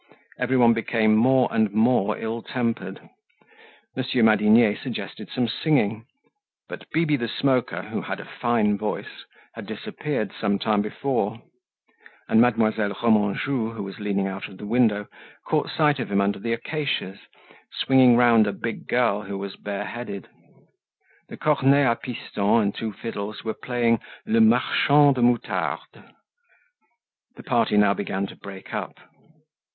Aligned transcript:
Everyone 0.39 0.73
became 0.73 1.15
more 1.15 1.47
and 1.51 1.71
more 1.71 2.17
ill 2.17 2.41
tempered. 2.41 3.07
Monsieur 3.95 4.23
Madinier 4.23 4.75
suggested 4.75 5.29
some 5.29 5.47
singing, 5.47 6.07
but 6.67 6.89
Bibi 6.91 7.17
the 7.17 7.27
Smoker, 7.27 7.83
who 7.83 8.01
had 8.01 8.19
a 8.19 8.25
fine 8.25 8.79
voice, 8.79 9.25
had 9.53 9.67
disappeared 9.67 10.31
some 10.33 10.57
time 10.57 10.81
before; 10.81 11.43
and 12.27 12.41
Mademoiselle 12.41 12.95
Remanjou, 12.99 13.73
who 13.73 13.83
was 13.83 13.99
leaning 13.99 14.25
out 14.25 14.47
of 14.47 14.57
the 14.57 14.65
window, 14.65 15.07
caught 15.45 15.69
sight 15.69 15.99
of 15.99 16.11
him 16.11 16.19
under 16.19 16.39
the 16.39 16.53
acacias, 16.53 17.19
swinging 17.71 18.17
round 18.17 18.47
a 18.47 18.53
big 18.53 18.87
girl 18.87 19.21
who 19.21 19.37
was 19.37 19.55
bare 19.55 19.85
headed. 19.85 20.27
The 21.29 21.37
cornet 21.37 21.85
a 21.91 21.95
piston 21.95 22.43
and 22.59 22.73
two 22.73 22.91
fiddles 22.91 23.43
were 23.43 23.53
playing 23.53 23.99
"Le 24.25 24.41
Marchand 24.41 25.13
de 25.13 25.21
Moutarde." 25.21 26.11
The 27.35 27.43
party 27.43 27.77
now 27.77 27.93
began 27.93 28.25
to 28.25 28.35
break 28.35 28.73
up. 28.73 28.97